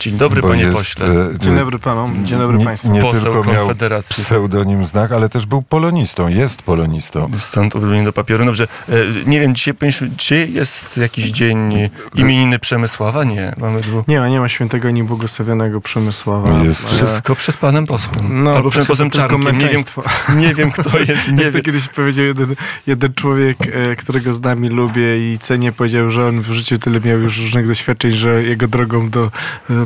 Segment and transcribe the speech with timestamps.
[0.00, 1.06] Dzień dobry, panie jest, pośle.
[1.06, 2.92] e, Dzień dobry panom, dzień dobry nie, państwu.
[2.92, 4.24] Nie Poseł tylko miał Konfederacji.
[4.24, 7.30] pseudonim znak, ale też był polonistą, jest polonistą.
[7.38, 8.44] Stąd uwielbienie do papieru.
[8.44, 8.92] Dobrze, e,
[9.26, 9.74] nie wiem, dzisiaj
[10.16, 13.24] czy jest jakiś dzień imieniny Przemysława?
[13.24, 14.08] Nie, mamy dwóch.
[14.08, 16.62] Nie ma, nie ma świętego ani błogosławionego Przemysława.
[16.64, 18.44] Jest Wszystko przed panem posłem.
[18.44, 19.58] No, Albo przed posłem Czarnkiem.
[19.58, 19.82] Nie wiem,
[20.42, 21.62] nie wiem, kto jest, nie to wiem.
[21.62, 22.54] kiedyś powiedział jeden,
[22.86, 23.58] jeden człowiek,
[23.92, 27.38] e, którego znam i lubię i cenię, powiedział, że on w życiu tyle miał już
[27.38, 29.30] różnych doświadczeń, że jego drogą do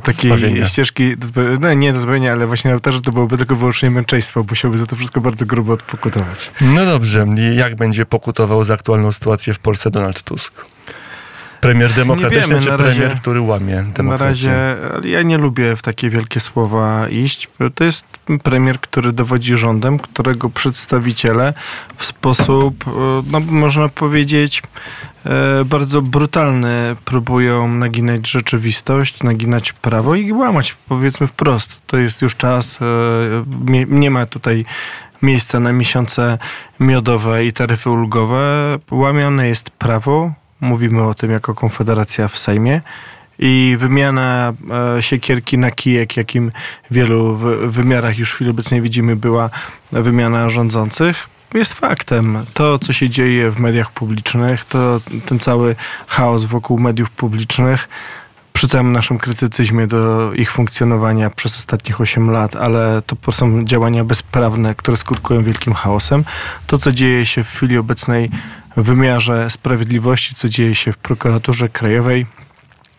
[0.03, 0.65] takiej Zbawienia.
[0.65, 3.91] ścieżki, do zbawienia, no nie do zbawienia, ale właśnie na ołtarze to byłoby tylko wyłącznie
[3.91, 4.45] męczeństwo.
[4.51, 6.51] Musiałby za to wszystko bardzo grubo odpokutować.
[6.61, 10.67] No dobrze, jak będzie pokutował za aktualną sytuację w Polsce Donald Tusk?
[11.63, 14.51] Premier demokratyczny wiemy, czy razie- premier, który łamie demokrację?
[14.51, 17.49] Na razie ale ja nie lubię w takie wielkie słowa iść.
[17.75, 18.05] To jest
[18.43, 21.55] premier, który dowodzi rządem, którego przedstawiciele
[21.97, 22.91] w sposób, e,
[23.31, 24.63] no można powiedzieć,
[25.27, 31.81] e, bardzo brutalny próbują naginać rzeczywistość, naginać prawo i łamać, powiedzmy wprost.
[31.87, 32.85] To jest już czas, e,
[33.71, 34.65] nie, nie ma tutaj
[35.23, 36.39] miejsca na miesiące
[36.81, 38.79] miodowe i taryfy ulgowe.
[38.91, 42.81] Łamiane jest prawo, mówimy o tym jako Konfederacja w Sejmie.
[43.39, 44.53] I wymiana
[44.99, 46.53] e, siekierki na kijek, jakim
[46.91, 49.51] w wielu wy- wymiarach już w chwili obecnej widzimy, była
[49.93, 52.39] wymiana rządzących, jest faktem.
[52.55, 57.89] To, co się dzieje w mediach publicznych, to ten cały chaos wokół mediów publicznych,
[58.53, 64.05] przy całym naszym krytycyzmie do ich funkcjonowania przez ostatnich 8 lat, ale to są działania
[64.05, 66.25] bezprawne, które skutkują wielkim chaosem.
[66.67, 68.31] To, co dzieje się w chwili obecnej
[68.77, 72.27] wymiarze sprawiedliwości, co dzieje się w prokuraturze krajowej,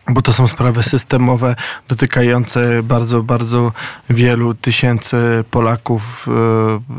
[0.08, 1.56] bo to są sprawy systemowe
[1.88, 3.72] dotykające bardzo, bardzo
[4.10, 5.16] wielu tysięcy
[5.50, 6.26] Polaków,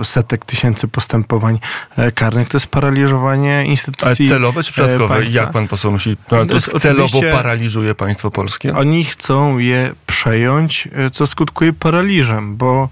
[0.01, 1.59] e, setek tysięcy postępowań
[1.97, 2.49] e, karnych.
[2.49, 5.15] To jest paraliżowanie Ale instytucji celowe czy e, przypadkowe?
[5.15, 5.41] państwa.
[5.41, 6.17] Jak pan poseł myśli?
[6.49, 8.75] Tusk celowo paraliżuje państwo polskie?
[8.75, 12.89] Oni chcą je przejąć, co skutkuje paraliżem, bo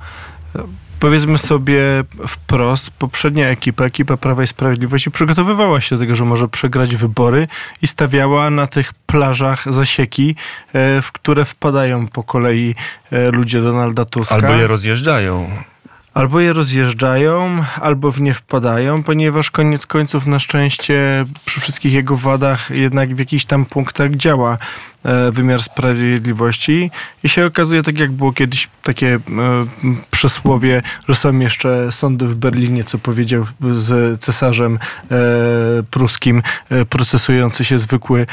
[1.03, 1.81] powiedzmy sobie
[2.27, 7.47] wprost, poprzednia ekipa, ekipa Prawa i Sprawiedliwości przygotowywała się do tego, że może przegrać wybory
[7.81, 10.35] i stawiała na tych plażach zasieki,
[10.73, 12.75] e, w które wpadają po kolei
[13.11, 14.35] e, ludzie Donalda Tuska.
[14.35, 15.49] Albo je rozjeżdżają.
[16.13, 22.17] Albo je rozjeżdżają, albo w nie wpadają, ponieważ koniec końców na szczęście przy wszystkich jego
[22.17, 24.57] wadach jednak w jakichś tam punktach działa
[25.31, 26.91] wymiar sprawiedliwości
[27.23, 29.19] i się okazuje, tak jak było kiedyś takie e,
[30.11, 34.79] przysłowie, że są jeszcze sądy w Berlinie, co powiedział z cesarzem
[35.11, 35.17] e,
[35.91, 38.25] pruskim e, procesujący się zwykły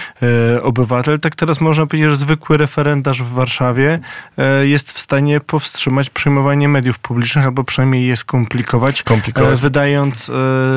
[0.57, 3.99] e, obywatel, tak teraz można powiedzieć, że zwykły referendarz w Warszawie
[4.39, 9.53] e, jest w stanie powstrzymać przyjmowanie mediów publicznych albo przynajmniej je skomplikować, Skomplikować.
[9.53, 10.33] e, wydając e,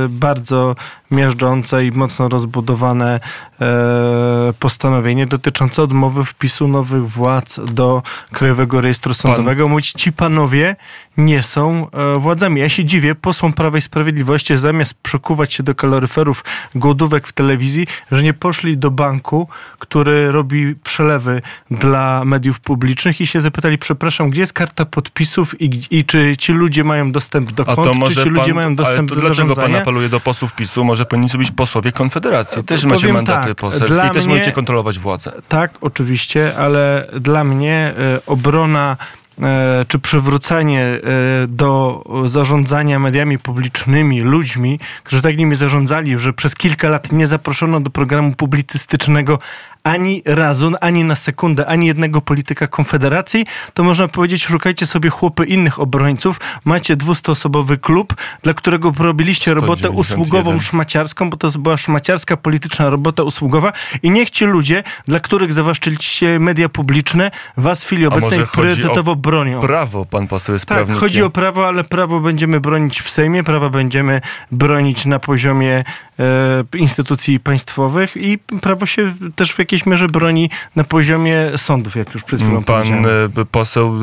[0.10, 0.76] bardzo
[1.12, 3.20] miażdżące i mocno rozbudowane
[3.62, 9.68] e, postanowienie dotyczące odmowy wpisu nowych władz do Krajowego Rejestru Sądowego.
[9.68, 10.76] Mówić, ci panowie
[11.18, 12.62] nie są e, władzami.
[12.62, 16.44] Ja się dziwię posłom Prawa i Sprawiedliwości, zamiast przekuwać się do kaloryferów
[16.76, 19.48] głodówek w telewizji, że nie poszli do banku,
[19.80, 25.82] który robi przelewy dla mediów publicznych i się zapytali, przepraszam, gdzie jest karta podpisów i,
[25.92, 29.10] i czy ci ludzie mają dostęp do kont, czy ci ludzie pan, mają ale dostęp
[29.10, 29.82] do dlaczego pan zarządzania?
[29.82, 30.84] apeluje do posłów PiSu?
[30.84, 32.64] Może powinni być posłowie Konfederacji.
[32.64, 35.32] Też Powiem macie mandaty tak, poselskie i też mnie- możecie kontrolować władzę.
[35.48, 38.98] Tak, oczywiście, ale dla mnie e, obrona
[39.42, 41.00] e, czy przywrócenie e,
[41.48, 47.80] do zarządzania mediami publicznymi ludźmi, którzy tak nimi zarządzali, że przez kilka lat nie zaproszono
[47.80, 49.40] do programu publicystycznego
[49.84, 55.46] ani razu, ani na sekundę, ani jednego polityka Konfederacji, to można powiedzieć, szukajcie sobie chłopy
[55.46, 60.00] innych obrońców, macie dwustoosobowy klub, dla którego robiliście robotę 191.
[60.00, 63.72] usługową szmaciarską, bo to była szmaciarska polityczna robota usługowa
[64.04, 69.62] i niech ci ludzie, dla których zawłaszczyliście media publiczne, was w chwili obecnej priorytetowo bronią.
[69.62, 71.00] Prawo, pan poseł jest Tak, prawnikiem.
[71.00, 74.22] chodzi o prawo, ale prawo będziemy bronić w Sejmie, prawa będziemy
[74.52, 75.84] bronić na poziomie
[76.20, 82.14] e, instytucji państwowych i prawo się też w jakiejś mierze broni na poziomie sądów, jak
[82.14, 83.10] już przed chwilą Pan e,
[83.52, 83.94] poseł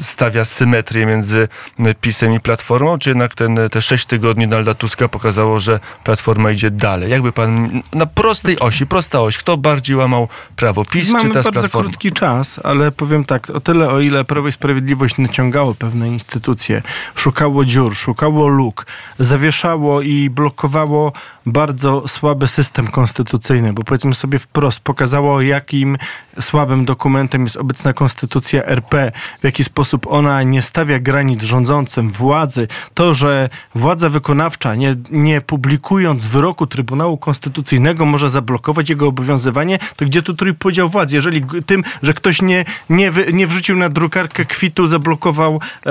[0.00, 5.08] stawia symetrię między e, PiSem i Platformą, czy jednak ten, te sześć tygodni Donalda Tuska
[5.08, 7.10] pokazało, że Platforma idzie dalej?
[7.10, 10.84] Jakby pan na prostej osi, prosta oś, kto bardziej łamał prawo?
[10.84, 11.88] PiS Mamy czy bardzo Platforma?
[11.88, 16.82] krótki czas, ale powiem tak, o tyle o ile Prawo i Sprawiedliwość naciągało pewne instytucje,
[17.14, 18.86] szukało dziur, szukało luk,
[19.18, 21.12] zawieszało i blokowało
[21.46, 25.98] bardzo słaby system konstytucyjny, bo powiedzmy sobie wprost, pokazało pokazało, jakim
[26.40, 32.68] słabym dokumentem jest obecna konstytucja RP, w jaki sposób ona nie stawia granic rządzącym władzy.
[32.94, 40.04] To, że władza wykonawcza, nie, nie publikując wyroku Trybunału Konstytucyjnego, może zablokować jego obowiązywanie, to
[40.04, 41.12] gdzie tu trójpodział władz?
[41.12, 45.90] Jeżeli tym, że ktoś nie, nie, wy, nie wrzucił na drukarkę kwitu, zablokował e,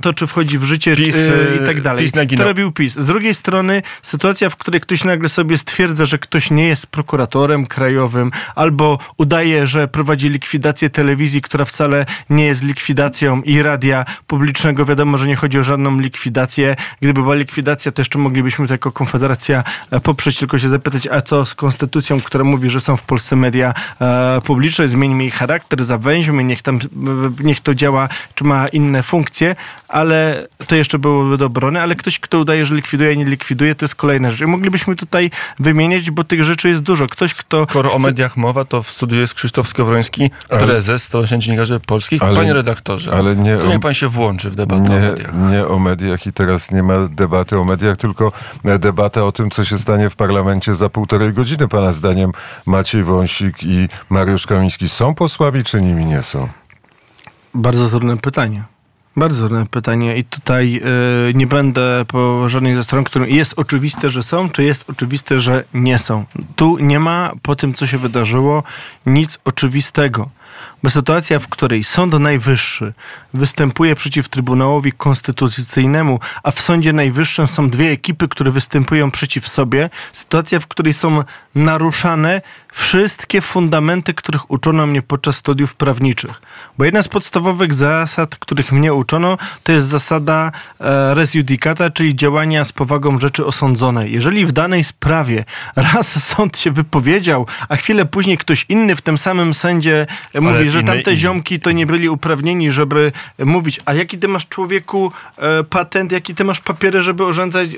[0.00, 2.04] to, czy wchodzi w życie PiS, czy, i e, tak dalej.
[2.04, 2.12] PiS.
[2.36, 2.94] To robił PiS.
[2.94, 7.66] Z drugiej strony sytuacja, w której ktoś nagle sobie stwierdza, że ktoś nie jest prokuratorem
[7.66, 8.30] krajowym,
[8.62, 14.84] albo udaje, że prowadzi likwidację telewizji, która wcale nie jest likwidacją i radia publicznego.
[14.84, 16.76] Wiadomo, że nie chodzi o żadną likwidację.
[17.00, 21.20] Gdyby była likwidacja, to jeszcze moglibyśmy to jako Konfederacja e, poprzeć, tylko się zapytać, a
[21.20, 25.84] co z konstytucją, która mówi, że są w Polsce media e, publiczne, zmieńmy jej charakter,
[25.84, 26.80] zawęźmy, niech tam, e,
[27.44, 29.56] niech to działa, czy ma inne funkcje,
[29.88, 33.84] ale to jeszcze byłoby do obrony, ale ktoś, kto udaje, że likwiduje, nie likwiduje, to
[33.84, 34.40] jest kolejna rzecz.
[34.40, 37.06] I moglibyśmy tutaj wymieniać, bo tych rzeczy jest dużo.
[37.06, 37.66] Ktoś, kto...
[37.70, 42.22] Skoro o chce- mediach mowa, to w studiu jest Krzysztof Skowroński, prezes Stowarzyszenia Dziennikarzy Polskich.
[42.22, 44.98] Ale- Panie redaktorze, ale nie to o- niech pan się włączy w debatę o Nie,
[45.00, 45.32] mediach.
[45.50, 48.32] nie o mediach i teraz nie ma debaty o mediach, tylko
[48.64, 51.68] e, debata o tym, co się stanie w parlamencie za półtorej godziny.
[51.68, 52.32] Pana zdaniem
[52.66, 56.48] Maciej Wąsik i Mariusz Kamiński są posłami, czy nimi nie są?
[57.54, 58.62] Bardzo trudne pytanie.
[59.16, 60.80] Bardzo trudne pytanie i tutaj
[61.30, 65.40] y, nie będę po żadnej ze stron, którym jest oczywiste, że są, czy jest oczywiste,
[65.40, 66.24] że nie są.
[66.56, 68.62] Tu nie ma po tym, co się wydarzyło,
[69.06, 70.30] nic oczywistego.
[70.82, 72.92] Bo sytuacja, w której Sąd Najwyższy
[73.34, 79.90] występuje przeciw Trybunałowi Konstytucyjnemu, a w Sądzie Najwyższym są dwie ekipy, które występują przeciw sobie,
[80.12, 81.24] sytuacja, w której są
[81.54, 82.42] naruszane
[82.72, 86.42] wszystkie fundamenty, których uczono mnie podczas studiów prawniczych.
[86.78, 92.16] Bo jedna z podstawowych zasad, których mnie uczono, to jest zasada e, res judicata, czyli
[92.16, 94.12] działania z powagą rzeczy osądzonej.
[94.12, 95.44] Jeżeli w danej sprawie
[95.76, 100.06] raz sąd się wypowiedział, a chwilę później ktoś inny w tym samym sędzie
[100.40, 105.12] mówi, że tamte ziomki to nie byli uprawnieni, żeby mówić, a jaki ty masz człowieku
[105.36, 107.68] e, patent, jaki ty masz papiery, żeby orzędzać,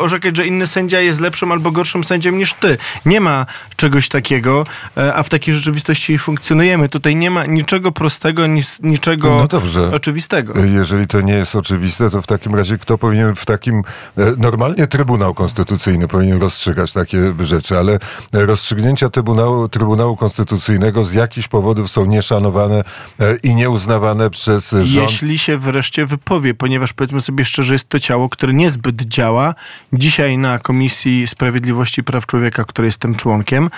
[0.00, 2.78] orzekać, że inny sędzia jest lepszym albo gorszym sędzią niż ty.
[3.06, 3.46] Nie ma
[3.76, 4.43] czegoś takiego,
[4.96, 6.88] e, a w takiej rzeczywistości funkcjonujemy.
[6.88, 9.90] Tutaj nie ma niczego prostego, nic, niczego No dobrze.
[9.94, 10.64] oczywistego.
[10.64, 13.82] Jeżeli to nie jest oczywiste, to w takim razie kto powinien w takim...
[14.18, 17.98] e, Normalnie Trybunał Konstytucyjny powinien rozstrzygać takie rzeczy, ale
[18.32, 22.84] rozstrzygnięcia Trybunału, Trybunału Konstytucyjnego z jakichś powodów są nieszanowane
[23.20, 25.10] e, i nieuznawane przez rząd.
[25.10, 29.54] Jeśli się wreszcie wypowie, ponieważ powiedzmy sobie szczerze, jest to ciało, które niezbyt działa.
[29.92, 33.70] Dzisiaj na Komisji Sprawiedliwości i Praw Człowieka, której jestem członkiem,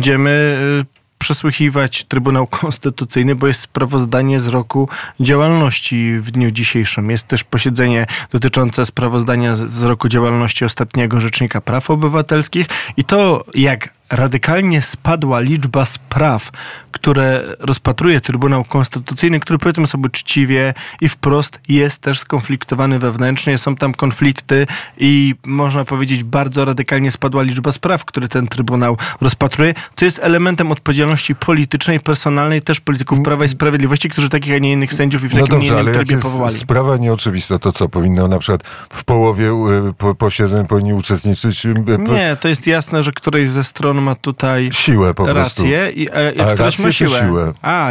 [0.00, 4.88] będziemy y, przesłuchiwać Trybunał Konstytucyjny, bo jest sprawozdanie z roku
[5.20, 7.10] działalności w dniu dzisiejszym.
[7.10, 12.66] Jest też posiedzenie dotyczące sprawozdania z, z roku działalności ostatniego Rzecznika Praw Obywatelskich
[12.96, 16.50] i to, jak radykalnie spadła liczba spraw,
[16.92, 23.58] które rozpatruje Trybunał Konstytucyjny, który powiedzmy sobie uczciwie i wprost jest też skonfliktowany wewnętrznie.
[23.58, 24.66] Są tam konflikty
[24.98, 30.72] i można powiedzieć bardzo radykalnie spadła liczba spraw, które ten Trybunał rozpatruje, co jest elementem
[30.72, 35.28] odpowiedzialności politycznej, personalnej też polityków Prawa i Sprawiedliwości, którzy takich, a nie innych sędziów i
[35.28, 36.54] w No takim, dobrze, nie innym trybie jest powołali.
[36.56, 37.88] sprawa nieoczywista, to co?
[37.88, 38.62] Powinno na przykład
[38.92, 39.46] w połowie
[39.88, 44.14] y, po, posiedzeń powinni uczestniczyć y, Nie, to jest jasne, że którejś ze stron ma
[44.14, 45.62] tutaj siłę po prostu.
[45.62, 47.18] rację i, a, i A rację ma siłę.
[47.20, 47.52] siłę?
[47.62, 47.90] A,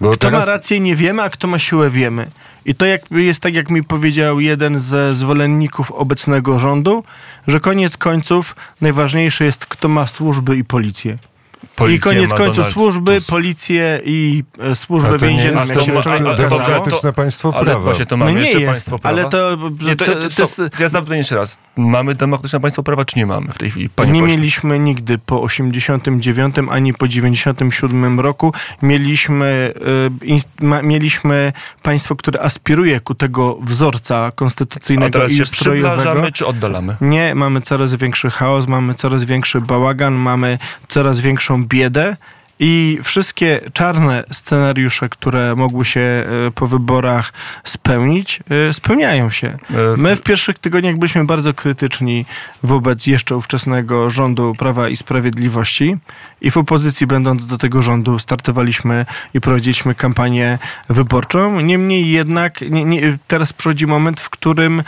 [0.00, 2.26] Bo kto teraz- ma rację nie wiemy, a kto ma siłę wiemy.
[2.64, 7.04] I to jak, jest tak, jak mi powiedział jeden ze zwolenników obecnego rządu,
[7.48, 11.18] że koniec końców najważniejsze jest, kto ma służby i policję.
[11.64, 13.30] I Policję koniec końców służby, Tusk.
[13.30, 16.36] policję i e, A służbę to nie więzienną, jest jak się to- wczoraj ale- to
[16.36, 16.68] dobrze, okazało.
[16.74, 17.80] demokratyczne państwo Ale prawa.
[17.80, 19.20] właśnie to No mamy nie jeszcze jest, państwo prawa.
[19.20, 21.58] ale to, że Nie, to, to, to, to jest, Ja zadam pytanie jeszcze raz.
[21.76, 23.88] Mamy demokratyczne państwo prawa, czy nie mamy w tej chwili?
[23.88, 24.36] Panie nie pośle?
[24.36, 28.52] mieliśmy nigdy po 89 ani po 97 roku.
[28.82, 29.74] Mieliśmy,
[30.22, 31.52] y, ins- ma, mieliśmy
[31.82, 36.96] państwo, które aspiruje ku tego wzorca A konstytucyjnego teraz i się przybliżamy, czy oddalamy?
[37.00, 41.20] Nie, mamy coraz większy chaos, mamy coraz większy bałagan, mamy coraz
[41.56, 42.16] biedę.
[42.60, 46.24] I wszystkie czarne scenariusze, które mogły się e,
[46.54, 47.32] po wyborach
[47.64, 49.48] spełnić, e, spełniają się.
[49.48, 49.58] E,
[49.96, 52.24] My w pierwszych tygodniach byliśmy bardzo krytyczni
[52.62, 55.96] wobec jeszcze ówczesnego rządu Prawa i Sprawiedliwości
[56.40, 61.60] i w opozycji będąc do tego rządu startowaliśmy i prowadziliśmy kampanię wyborczą.
[61.60, 64.82] Niemniej jednak nie, nie, teraz przychodzi moment, w którym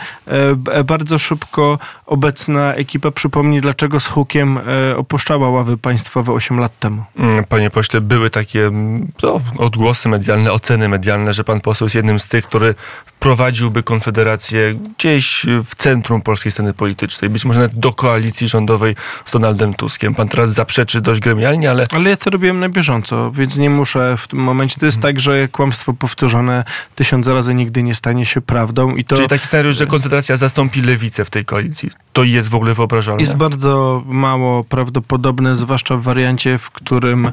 [0.71, 6.79] e, bardzo szybko obecna ekipa przypomni, dlaczego z hukiem e, opuszczała ławy państwowe 8 lat
[6.79, 7.03] temu.
[7.17, 11.95] Mm, Panie pośle, były takie mm, no, odgłosy medialne, oceny medialne, że pan poseł jest
[11.95, 12.75] jednym z tych, który
[13.21, 19.31] wprowadziłby Konfederację gdzieś w centrum polskiej sceny politycznej, być może nawet do koalicji rządowej z
[19.31, 20.15] Donaldem Tuskiem.
[20.15, 24.17] Pan teraz zaprzeczy dość gremialnie, ale Ale ja to robiłem na bieżąco, więc nie muszę
[24.17, 24.79] w tym momencie.
[24.79, 25.13] To jest Mhm.
[25.13, 26.63] tak, że kłamstwo powtórzone
[26.95, 30.81] tysiąc razy nigdy nie stanie się prawdą i to czyli taki scenariusz, że Konfederacja zastąpi
[30.81, 31.89] lewicę w tej koalicji.
[32.13, 33.21] To jest w ogóle wyobrażalne?
[33.21, 37.31] jest bardzo mało prawdopodobne, zwłaszcza w wariancie, w którym e,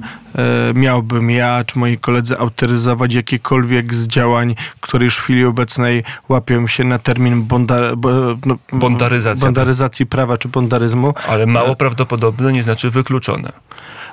[0.75, 5.78] miałbym ja czy moi koledzy autoryzować jakiekolwiek z działań, które już w chwili obecnej
[6.29, 7.47] łapią się na termin
[8.47, 9.47] no, Bondaryzacja.
[9.47, 11.15] bondaryzacji prawa czy bondaryzmu.
[11.29, 13.53] Ale mało prawdopodobne nie znaczy wykluczone.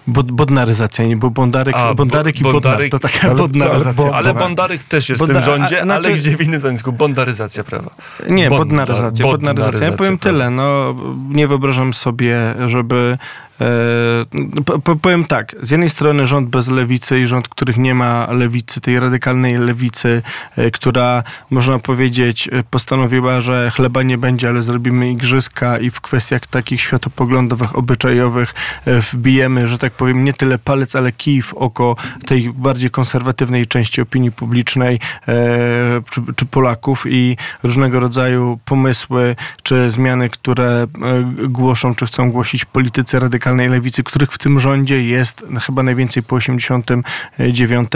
[0.08, 4.04] Bod, bodnaryzacja, nie, bo bondarek, A, bo- bondarek i bodnar bondarek- to taka ale- bodnaryzacja.
[4.04, 4.34] ale bo- Ale.
[4.34, 6.92] Bondaryk też jest Bonda- w tym rządzie, a- znaczy- ale gdzie w innym stanowisku.
[6.92, 7.90] Bondaryzacja prawa.
[8.30, 9.26] Nie, Bodna- bodnaryzacja.
[9.26, 9.86] Bodnaryzacja.
[9.88, 10.34] Ja powiem prawa.
[10.38, 10.96] tyle, no
[11.30, 13.18] nie wyobrażam sobie, żeby
[15.02, 19.00] powiem tak, z jednej strony rząd bez lewicy i rząd, których nie ma lewicy, tej
[19.00, 20.22] radykalnej lewicy,
[20.56, 26.02] e, która można powiedzieć e, postanowiła, że chleba nie będzie, ale zrobimy igrzyska i w
[26.02, 28.54] kwestiach takich światopoglądowych, obyczajowych
[28.86, 31.96] e, wbijemy, że tak powiem, nie tyle palec, ale kij w oko
[32.26, 35.36] tej bardziej konserwatywnej części opinii publicznej e,
[36.12, 40.88] czy, czy Polaków i różnego rodzaju pomysły czy zmiany, które e,
[41.48, 46.36] głoszą, czy chcą głosić politycy radykalnej lewicy, których w tym rządzie jest chyba najwięcej po
[46.36, 47.90] 89,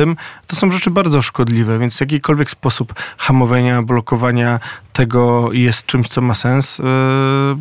[0.48, 4.60] to są rzeczy bardzo szkodliwe, więc jakikolwiek sposób hamowania, blokowania
[5.00, 6.84] tego jest czymś, co ma sens e,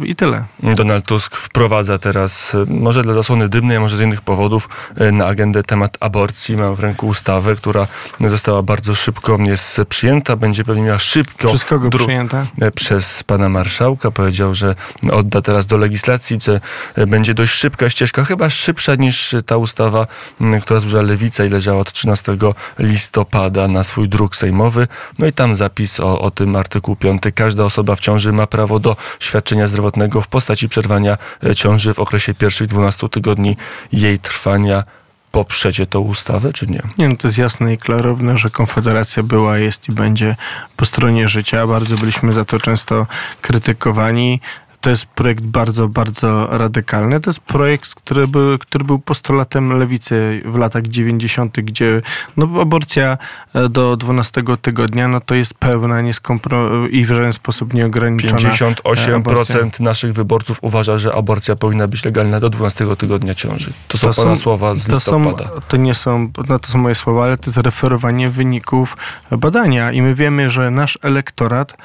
[0.04, 0.45] i tyle.
[0.62, 5.26] Donald Tusk wprowadza teraz, e, może dla zasłony dymnej, może z innych powodów, e, na
[5.26, 6.57] agendę temat aborcji.
[6.57, 7.87] Ma w ręku ustawę, która
[8.21, 10.37] została bardzo szybko jest przyjęta.
[10.37, 11.49] Będzie pewnie miała szybko...
[11.49, 12.47] Przez kogo przyjęta?
[12.75, 14.11] przez pana marszałka.
[14.11, 14.75] Powiedział, że
[15.12, 16.61] odda teraz do legislacji, że
[17.07, 20.07] będzie dość szybka ścieżka, chyba szybsza niż ta ustawa,
[20.62, 22.37] która złożyła lewica i leżała od 13
[22.78, 24.88] listopada na swój druk sejmowy.
[25.18, 27.27] No i tam zapis o, o tym artykuł 5.
[27.32, 31.99] Każda osoba w ciąży ma prawo do świadczenia zdrowotnego w postaci przerwania e, ciąży w
[31.99, 33.56] okresie pierwszych 12 tygodni
[33.92, 34.85] jej trwania.
[35.32, 36.82] Poprzecie tą ustawę, czy nie?
[36.99, 40.37] Nie, no to jest jasne i klarowne, że Konfederacja była, jest i będzie
[40.76, 41.66] po stronie życia.
[41.66, 43.06] Bardzo byliśmy za to często
[43.42, 44.40] krytykowani.
[44.88, 47.21] To jest projekt bardzo, bardzo radykalny.
[47.21, 52.02] To jest projekt, który był, który był postulatem lewicy w latach 90., gdzie
[52.37, 53.18] no, aborcja
[53.54, 58.38] e, do 12 tygodnia no, to jest pełna nieskompro- i w żaden sposób nieograniczona.
[59.12, 59.54] e, aborcja.
[59.57, 63.73] 58% naszych wyborców uważa, że aborcja powinna być legalna do 12 tygodnia ciąży.
[63.88, 65.61] To są pana słowa z to są, listopada.
[65.68, 68.97] to nie są, no to są moje słowa, ale to jest referowanie wyników
[69.30, 71.76] badania i my wiemy, że nasz elektorat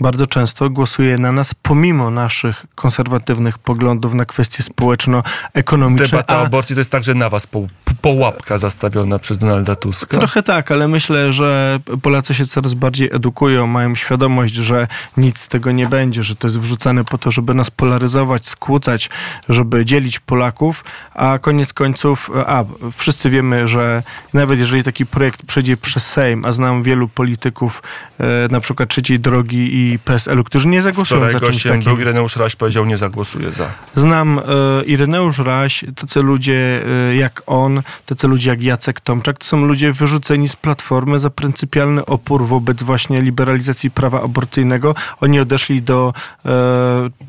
[0.00, 6.06] bardzo często głosuje na nas pomimo naszych konserwatywnych poglądów na kwestie społeczno-ekonomiczne.
[6.06, 7.66] Debata o a aborcji to jest także na was po,
[8.02, 10.18] połapka zastawiona przez Donalda Tuska.
[10.18, 15.48] Trochę tak, ale myślę, że Polacy się coraz bardziej edukują, mają świadomość, że nic z
[15.48, 19.10] tego nie będzie, że to jest wrzucane po to, żeby nas polaryzować, skłócać,
[19.48, 22.64] żeby dzielić Polaków, a koniec końców, a
[22.96, 24.02] wszyscy wiemy, że
[24.34, 27.82] nawet jeżeli taki projekt przejdzie przez Sejm, a znam wielu polityków,
[28.20, 31.82] e, na przykład Trzeciej Drogi i PSL-u, którzy nie zagłosują Wczoraj za czymś takim.
[31.82, 33.70] był Ireneusz Raś, powiedział nie zagłosuje za.
[33.94, 34.42] Znam e,
[34.84, 39.92] Ireneusz Raś, tacy ludzie e, jak on, tacy ludzie jak Jacek Tomczak, to są ludzie
[39.92, 44.94] wyrzuceni z platformy za pryncypialny opór wobec właśnie liberalizacji prawa aborcyjnego.
[45.20, 46.12] Oni odeszli do,
[46.46, 46.50] e,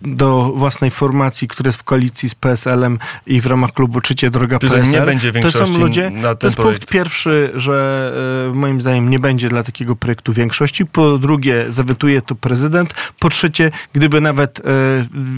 [0.02, 4.60] do własnej formacji, która jest w koalicji z PSL-em i w ramach klubu Trzecia Droga
[4.60, 5.00] Czyli PSL.
[5.00, 6.80] nie będzie to większości są ludzie, na to ten jest projekt.
[6.80, 8.14] punkt pierwszy, że
[8.52, 10.86] e, moim zdaniem nie będzie dla takiego projektu większości.
[10.86, 12.94] Po drugie, zawetuje to prezydent.
[13.20, 14.64] Po trzecie, gdyby nawet e,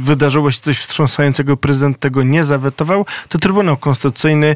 [0.04, 4.56] wydarzyło się coś wstrząsającego, prezydent tego nie zawetował, to Trybunał Konstytucyjny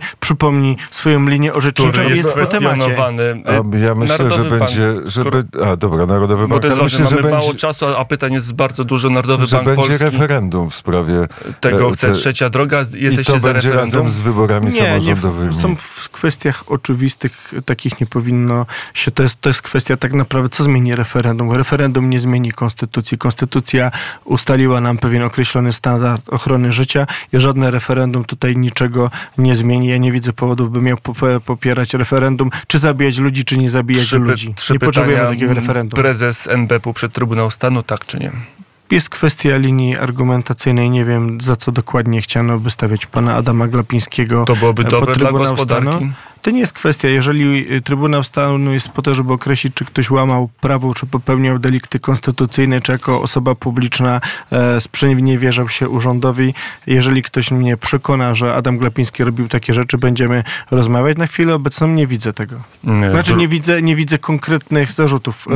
[0.57, 2.97] przypomni swoją linię orzeczniczą Który i jest jest po temacie.
[3.45, 6.61] A ja myślę, Narodowy że Bank, będzie, że skoro- be, a dobra, Narodowy Bo Bank,
[6.61, 9.09] to jest myślę, mamy mało będzie, czasu, a pytań jest bardzo dużo.
[9.09, 11.27] Narodowy że Bank będzie Polski referendum w sprawie
[11.61, 12.07] tego e, chce.
[12.07, 14.01] te- Trzecia droga, i jesteście to za będzie referendum?
[14.01, 15.55] razem z wyborami Nie, nie, samorządowymi.
[15.55, 20.49] są w kwestiach oczywistych, takich nie powinno się, to jest, to jest kwestia tak naprawdę,
[20.49, 21.51] co zmieni referendum?
[21.51, 23.17] Referendum nie zmieni konstytucji.
[23.17, 23.91] Konstytucja
[24.25, 29.87] ustaliła nam pewien określony standard ochrony życia i żadne referendum tutaj niczego nie zmieni.
[29.87, 30.97] Ja nie widzę powodów, by miał
[31.45, 34.53] popierać referendum, czy zabijać ludzi, czy nie zabijać Trzy, ludzi.
[34.55, 35.97] trzy nie potrzebujemy takiego referendum.
[35.97, 38.31] Prezes NBP przed Trybunał Stanu, tak czy nie?
[38.91, 40.89] Jest kwestia linii argumentacyjnej.
[40.89, 45.15] Nie wiem, za co dokładnie chciano by stawiać pana Adama Glapińskiego To byłoby pod dobre
[45.15, 45.87] dla gospodarki?
[45.87, 46.11] Stanu.
[46.41, 50.11] To nie jest kwestia, jeżeli y, Trybunał Stanu jest po to, żeby określić, czy ktoś
[50.11, 56.53] łamał prawo, czy popełniał delikty konstytucyjne, czy jako osoba publiczna e, sprzeniewierzał się urzędowi.
[56.87, 61.17] Jeżeli ktoś mnie przekona, że Adam Glapiński robił takie rzeczy, będziemy rozmawiać.
[61.17, 62.55] Na chwilę obecną nie widzę tego.
[62.83, 65.47] Nie, Znaczy nie widzę, nie widzę konkretnych zarzutów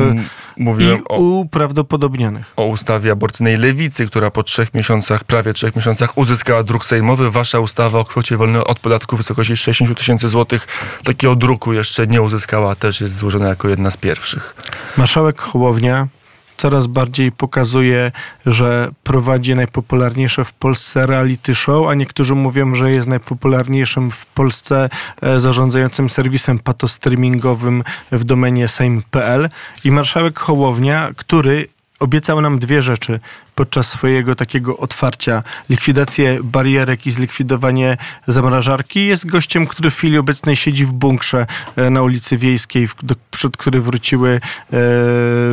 [0.56, 2.52] Mm, i Mówiłem o, uprawdopodobnionych.
[2.56, 7.30] o ustawie aborcyjnej lewicy, która po trzech miesiącach, prawie trzech miesiącach uzyskała druk sejmowy.
[7.30, 10.66] Wasza ustawa o kwocie wolnej od podatku w wysokości 60 tysięcy złotych
[11.04, 14.54] takiego druku jeszcze nie uzyskała, też jest złożona jako jedna z pierwszych.
[14.96, 16.08] Marszałek Hołownia
[16.56, 18.12] coraz bardziej pokazuje,
[18.46, 24.88] że prowadzi najpopularniejsze w Polsce reality show, a niektórzy mówią, że jest najpopularniejszym w Polsce
[25.22, 29.48] e, zarządzającym serwisem patostreamingowym w domenie sejm.pl
[29.84, 31.68] i marszałek Hołownia, który
[32.02, 33.20] obiecał nam dwie rzeczy
[33.54, 35.42] podczas swojego takiego otwarcia.
[35.70, 39.06] Likwidację barierek i zlikwidowanie zamrażarki.
[39.06, 42.88] Jest gościem, który w chwili obecnej siedzi w bunkrze e, na ulicy Wiejskiej,
[43.30, 44.40] przed który wróciły
[44.72, 44.78] e,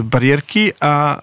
[0.03, 1.21] barierki, a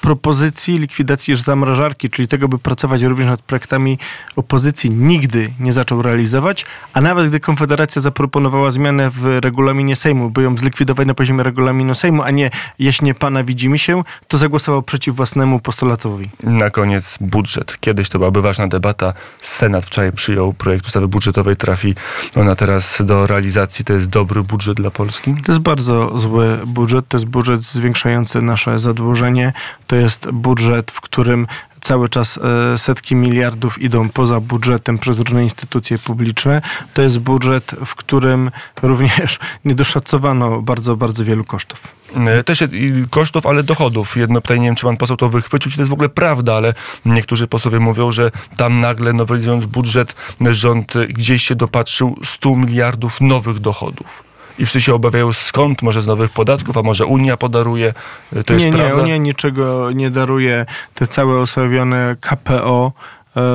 [0.00, 3.98] propozycji likwidacji zamrażarki, czyli tego, by pracować również nad projektami
[4.36, 10.42] opozycji, nigdy nie zaczął realizować, a nawet gdy Konfederacja zaproponowała zmianę w regulaminie Sejmu, by
[10.42, 14.82] ją zlikwidować na poziomie regulaminu Sejmu, a nie jaśnie pana widzi mi się, to zagłosował
[14.82, 16.30] przeciw własnemu postulatowi.
[16.42, 17.80] Na koniec budżet.
[17.80, 19.12] Kiedyś to byłaby ważna debata.
[19.40, 21.94] Senat wczoraj przyjął projekt ustawy budżetowej, trafi
[22.36, 23.84] ona teraz do realizacji.
[23.84, 25.34] To jest dobry budżet dla Polski?
[25.34, 27.08] To jest bardzo zły budżet.
[27.08, 29.52] To jest budżet zwiększający nasze zadłużenie.
[29.86, 31.46] To jest budżet, w którym
[31.80, 36.62] cały czas e, setki miliardów idą poza budżetem przez różne instytucje publiczne.
[36.94, 38.50] To jest budżet, w którym
[38.82, 41.82] również nie doszacowano bardzo, bardzo wielu kosztów.
[42.14, 42.64] E, Też
[43.10, 44.16] kosztów, ale dochodów.
[44.16, 46.54] Jedno pytanie, nie wiem, czy pan poseł to wychwycił, czy to jest w ogóle prawda,
[46.54, 46.74] ale
[47.04, 50.14] niektórzy posłowie mówią, że tam nagle nowelizując budżet,
[50.50, 54.22] rząd gdzieś się dopatrzył 100 miliardów nowych dochodów.
[54.58, 57.94] I wszyscy się obawiają skąd, może z nowych podatków, a może Unia podaruje.
[58.36, 59.02] E, To jest nie, nie, prawda?
[59.02, 60.66] Unia niczego nie daruje.
[60.94, 62.92] Te całe osławione KPO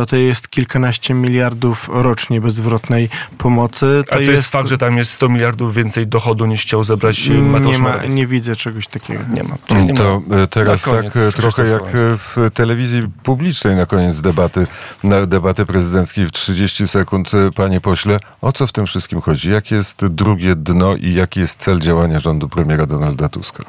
[0.08, 4.04] to jest kilkanaście miliardów rocznie bezzwrotnej pomocy.
[4.12, 7.34] A to jest, fakt, że tam jest 100 miliardów więcej dochodu niż chciał zebrać e,
[7.34, 8.16] Mateusz nie, ma, Morawiecki.
[8.16, 9.20] nie widzę czegoś takiego.
[9.34, 9.56] Nie ma.
[9.68, 10.36] Czyli nie To ma.
[10.36, 14.68] e, teraz tak koniec, e, trochę jak e, w telewizji publicznej na koniec debaty,
[15.04, 17.32] na debaty prezydenckiej w 30 sekund.
[17.34, 19.52] E, Panie pośle, o co w tym wszystkim chodzi?
[19.52, 23.64] Jakie jest drugie dno i jaki jest cel działania rządu premiera Donalda Tuska?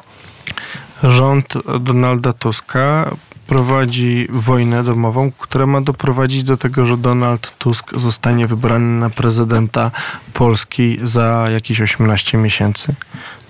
[1.02, 3.10] Rząd Donalda Tuska
[3.52, 9.90] prowadzi wojnę domową, która ma doprowadzić do tego, że Donald Tusk zostanie wybrany na prezydenta
[10.32, 12.94] Polski za jakieś 18 miesięcy.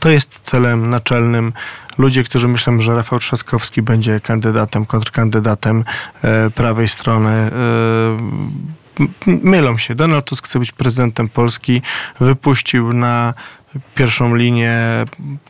[0.01, 1.53] To jest celem naczelnym.
[1.99, 5.85] Ludzie, którzy myślą, że Rafał Trzaskowski będzie kandydatem, kontrkandydatem
[6.23, 7.51] e, prawej strony, e,
[9.27, 9.95] mylą się.
[9.95, 11.83] Donald Tusk chce być prezydentem Polski.
[12.21, 13.35] Wypuścił na
[13.95, 14.79] pierwszą linię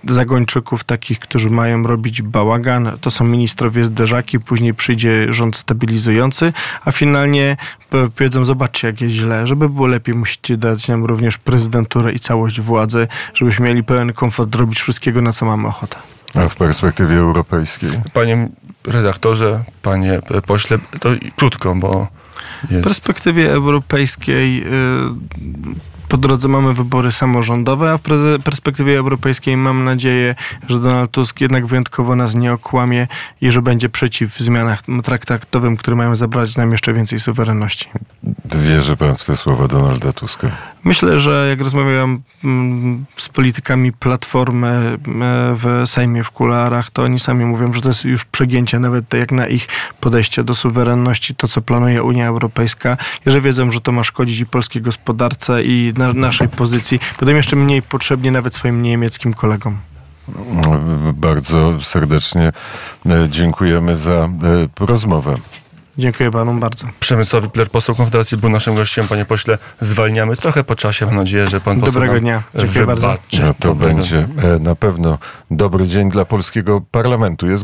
[0.05, 2.99] zagończyków, takich, którzy mają robić bałagan.
[3.01, 6.53] To są ministrowie zderzaki, później przyjdzie rząd stabilizujący,
[6.85, 7.57] a finalnie
[7.91, 9.47] powiedzą, zobaczcie jak jest źle.
[9.47, 14.55] Żeby było lepiej, musicie dać nam również prezydenturę i całość władzy, żebyśmy mieli pełen komfort
[14.55, 15.97] robić wszystkiego, na co mamy ochotę.
[16.35, 17.91] A w perspektywie europejskiej?
[18.13, 18.49] Panie
[18.87, 22.09] redaktorze, panie pośle, to krótko, bo
[22.71, 24.67] W perspektywie europejskiej y,
[26.13, 28.03] po drodze mamy wybory samorządowe, a w
[28.45, 30.35] perspektywie europejskiej mam nadzieję,
[30.69, 33.09] że Donald Tusk jednak wyjątkowo nas nie okłamie
[33.41, 37.89] i że będzie przeciw zmianach traktatowym, które mają zabrać nam jeszcze więcej suwerenności.
[38.45, 40.51] Wierzy pan w te słowa Donalda Tuska?
[40.85, 44.99] Myślę, że jak rozmawiam mm, z politykami Platformy e,
[45.55, 49.33] w Sejmie w kularach, to oni sami mówią, że to jest już przegięcie nawet jak
[49.33, 49.69] na ich
[50.01, 52.97] podejście do suwerenności, to co planuje Unia Europejska,
[53.27, 57.01] że wiedzą, że to ma szkodzić i polskiej gospodarce i na naszej pozycji.
[57.21, 59.79] Będą jeszcze mniej potrzebnie nawet swoim niemieckim kolegom.
[61.15, 62.53] Bardzo serdecznie
[63.07, 64.29] e, dziękujemy za e,
[64.87, 65.35] rozmowę.
[65.99, 66.87] Dziękuję panu bardzo.
[67.01, 69.09] Przemysław Wipler, poseł Konfederacji, był naszym gościem.
[69.09, 71.07] Panie pośle, zwalniamy trochę po czasie.
[71.07, 72.43] Mam nadzieję, że pan poseł Dobrego nam dnia.
[72.55, 73.09] Dziękuję bardzo.
[73.09, 73.43] wybaczy.
[73.43, 75.19] No to Dobrego będzie e, na pewno
[75.51, 77.47] dobry dzień dla polskiego parlamentu.
[77.47, 77.61] Jest